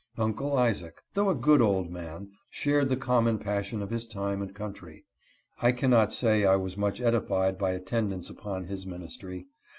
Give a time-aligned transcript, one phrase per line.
[0.17, 4.51] Uncle Isaac, though a good old• man, ^Shared lire common passion of his time and
[4.51, 5.05] country.
[5.61, 9.45] I cannot say I was much edified by attendance upon his ministry.